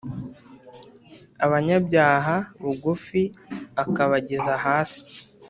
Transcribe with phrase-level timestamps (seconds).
[1.45, 3.21] abanyabyaha bugufi
[3.83, 5.01] akabageza hasi